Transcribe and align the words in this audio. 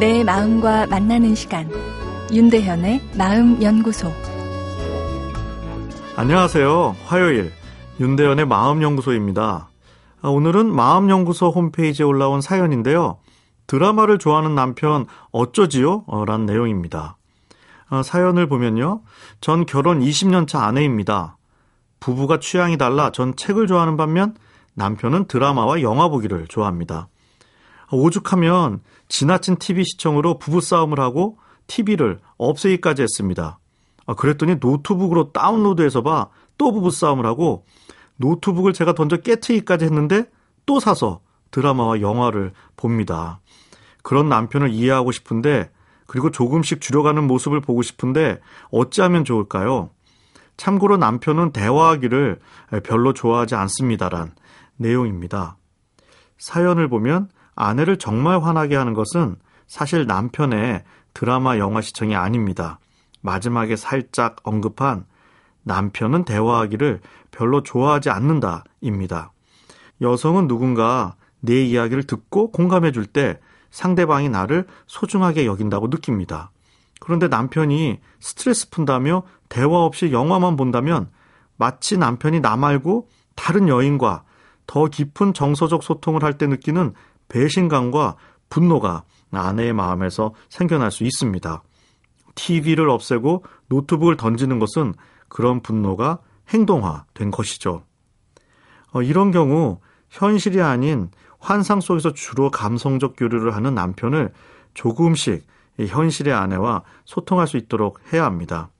내 0.00 0.24
마음과 0.24 0.86
만나는 0.86 1.34
시간 1.34 1.70
윤대현의 2.32 3.02
마음연구소 3.18 4.10
안녕하세요. 6.16 6.96
화요일 7.04 7.52
윤대현의 8.00 8.46
마음연구소입니다. 8.46 9.68
아, 10.22 10.28
오늘은 10.28 10.74
마음연구소 10.74 11.50
홈페이지에 11.50 12.06
올라온 12.06 12.40
사연인데요. 12.40 13.18
드라마를 13.66 14.16
좋아하는 14.16 14.54
남편 14.54 15.04
어쩌지요? 15.32 16.04
어, 16.06 16.24
란 16.24 16.46
내용입니다. 16.46 17.18
아, 17.90 18.02
사연을 18.02 18.48
보면요. 18.48 19.02
전 19.42 19.66
결혼 19.66 20.00
20년 20.00 20.48
차 20.48 20.64
아내입니다. 20.64 21.36
부부가 22.00 22.40
취향이 22.40 22.78
달라 22.78 23.10
전 23.12 23.36
책을 23.36 23.66
좋아하는 23.66 23.98
반면 23.98 24.34
남편은 24.72 25.26
드라마와 25.26 25.82
영화 25.82 26.08
보기를 26.08 26.46
좋아합니다. 26.46 27.08
오죽하면 27.90 28.80
지나친 29.08 29.56
TV 29.56 29.84
시청으로 29.84 30.38
부부싸움을 30.38 31.00
하고 31.00 31.38
TV를 31.66 32.20
없애기까지 32.36 33.02
했습니다. 33.02 33.58
아, 34.06 34.14
그랬더니 34.14 34.56
노트북으로 34.60 35.32
다운로드해서 35.32 36.02
봐 36.02 36.28
또 36.60 36.72
부부싸움을 36.72 37.24
하고 37.24 37.64
노트북을 38.16 38.74
제가 38.74 38.92
던져 38.92 39.16
깨트기까지 39.16 39.86
했는데 39.86 40.26
또 40.66 40.78
사서 40.78 41.20
드라마와 41.50 42.02
영화를 42.02 42.52
봅니다. 42.76 43.40
그런 44.02 44.28
남편을 44.28 44.68
이해하고 44.68 45.10
싶은데 45.10 45.70
그리고 46.06 46.30
조금씩 46.30 46.82
줄여가는 46.82 47.26
모습을 47.26 47.62
보고 47.62 47.80
싶은데 47.80 48.40
어찌하면 48.70 49.24
좋을까요? 49.24 49.88
참고로 50.58 50.98
남편은 50.98 51.52
대화하기를 51.52 52.40
별로 52.84 53.14
좋아하지 53.14 53.54
않습니다란 53.54 54.32
내용입니다. 54.76 55.56
사연을 56.36 56.88
보면 56.88 57.30
아내를 57.60 57.98
정말 57.98 58.42
화나게 58.42 58.74
하는 58.74 58.94
것은 58.94 59.36
사실 59.66 60.06
남편의 60.06 60.82
드라마 61.12 61.58
영화 61.58 61.82
시청이 61.82 62.16
아닙니다. 62.16 62.78
마지막에 63.20 63.76
살짝 63.76 64.36
언급한 64.44 65.04
남편은 65.64 66.24
대화하기를 66.24 67.00
별로 67.30 67.62
좋아하지 67.62 68.08
않는다입니다. 68.08 69.32
여성은 70.00 70.48
누군가 70.48 71.16
내 71.40 71.62
이야기를 71.62 72.04
듣고 72.04 72.50
공감해 72.50 72.92
줄 72.92 73.04
때 73.04 73.38
상대방이 73.70 74.30
나를 74.30 74.66
소중하게 74.86 75.44
여긴다고 75.44 75.88
느낍니다. 75.88 76.50
그런데 76.98 77.28
남편이 77.28 78.00
스트레스 78.20 78.70
푼다며 78.70 79.22
대화 79.50 79.84
없이 79.84 80.12
영화만 80.12 80.56
본다면 80.56 81.10
마치 81.56 81.98
남편이 81.98 82.40
나 82.40 82.56
말고 82.56 83.08
다른 83.36 83.68
여인과 83.68 84.24
더 84.66 84.86
깊은 84.86 85.34
정서적 85.34 85.82
소통을 85.82 86.24
할 86.24 86.38
때 86.38 86.46
느끼는 86.46 86.94
배신감과 87.30 88.16
분노가 88.50 89.04
아내의 89.32 89.72
마음에서 89.72 90.34
생겨날 90.50 90.90
수 90.90 91.04
있습니다. 91.04 91.62
TV를 92.34 92.90
없애고 92.90 93.44
노트북을 93.68 94.16
던지는 94.16 94.58
것은 94.58 94.94
그런 95.28 95.60
분노가 95.60 96.18
행동화된 96.48 97.30
것이죠. 97.30 97.84
어, 98.92 99.02
이런 99.02 99.30
경우 99.30 99.80
현실이 100.10 100.60
아닌 100.60 101.10
환상 101.38 101.80
속에서 101.80 102.12
주로 102.12 102.50
감성적 102.50 103.14
교류를 103.16 103.54
하는 103.54 103.74
남편을 103.74 104.32
조금씩 104.74 105.46
현실의 105.78 106.34
아내와 106.34 106.82
소통할 107.04 107.46
수 107.46 107.56
있도록 107.56 108.00
해야 108.12 108.24
합니다. 108.24 108.70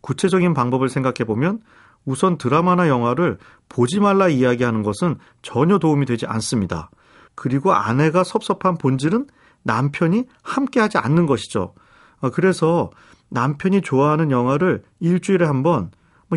구체적인 0.00 0.52
방법을 0.52 0.88
생각해 0.88 1.24
보면 1.24 1.62
우선 2.04 2.36
드라마나 2.36 2.88
영화를 2.88 3.38
보지 3.68 4.00
말라 4.00 4.28
이야기하는 4.28 4.82
것은 4.82 5.16
전혀 5.40 5.78
도움이 5.78 6.04
되지 6.04 6.26
않습니다. 6.26 6.90
그리고 7.34 7.72
아내가 7.72 8.24
섭섭한 8.24 8.76
본질은 8.78 9.26
남편이 9.62 10.24
함께하지 10.42 10.98
않는 10.98 11.26
것이죠. 11.26 11.74
어, 12.20 12.30
그래서 12.30 12.90
남편이 13.30 13.82
좋아하는 13.82 14.30
영화를 14.30 14.84
일주일에 15.00 15.44
한번뭐 15.44 15.90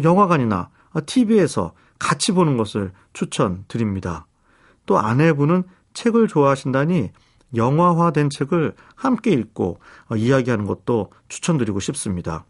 영화관이나 0.03 0.69
TV에서 1.05 1.73
같이 1.99 2.31
보는 2.31 2.57
것을 2.57 2.91
추천드립니다. 3.13 4.25
또 4.85 4.97
아내분은 4.97 5.63
책을 5.93 6.27
좋아하신다니 6.27 7.11
영화화된 7.55 8.29
책을 8.29 8.73
함께 8.95 9.31
읽고 9.31 9.79
어, 10.09 10.15
이야기하는 10.15 10.65
것도 10.65 11.11
추천드리고 11.27 11.79
싶습니다. 11.79 12.45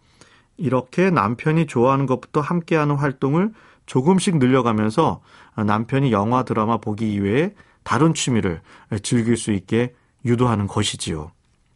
이렇게 0.57 1.09
남편이 1.09 1.67
좋아하는 1.67 2.05
것부터 2.05 2.41
함께하는 2.41 2.95
활동을 2.95 3.53
조금씩 3.85 4.37
늘려가면서 4.37 5.21
남편이 5.55 6.11
영화 6.11 6.43
드라마 6.43 6.77
보기 6.77 7.13
이외에 7.13 7.53
다른 7.87 8.13
취미를 8.13 8.59
즐길 9.01 9.37
수 9.37 9.53
있게 9.53 9.93
유도하는 10.25 10.67
것이지요. 10.67 11.31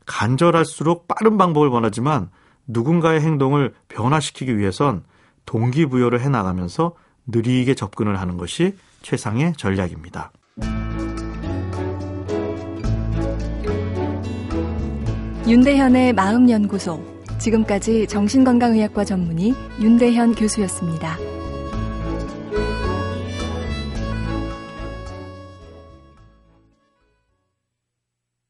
간절할수록 0.06 1.08
빠른 1.08 1.38
방법을 1.38 1.70
원하지만 1.70 2.30
누군가의 2.68 3.22
행동을 3.22 3.74
변화시키기 3.88 4.58
위해선 4.58 5.06
동기부여를 5.46 6.20
해나가면서 6.20 6.96
느리게 7.28 7.76
접근을 7.76 8.20
하는 8.20 8.36
것이 8.36 8.76
최상의 9.04 9.54
전략입니다. 9.56 10.34
윤대현의 15.48 16.12
마음연구소. 16.12 17.02
지금까지 17.40 18.06
정신건강의학과 18.08 19.06
전문의 19.06 19.54
윤대현 19.80 20.36
교수였습니다. 20.36 21.16